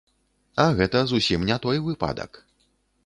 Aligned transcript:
А 0.63 0.63
гэта 0.79 1.03
зусім 1.13 1.45
не 1.49 1.57
той 1.67 1.77
выпадак. 1.89 2.31